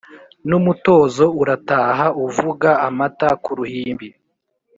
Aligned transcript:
N'umutozo 0.49 1.25
urataha 1.41 2.05
uvuga 2.25 2.69
amata 2.87 3.29
ku 3.43 3.51
ruhimbi 3.59 4.07